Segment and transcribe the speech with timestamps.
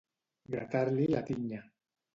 [0.55, 1.65] Gratar-li la tinya.